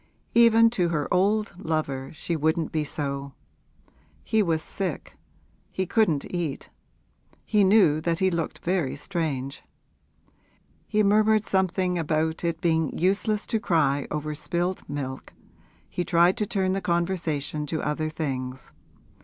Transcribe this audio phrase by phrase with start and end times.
[0.33, 3.33] Even to her old lover she wouldn't be so!
[4.23, 5.15] He was sick;
[5.71, 6.71] he couldn't eat;
[7.45, 9.61] he knew that he looked very strange.
[10.87, 15.33] He murmured something about it being useless to cry over spilled milk
[15.87, 18.73] he tried to turn the conversation to other things.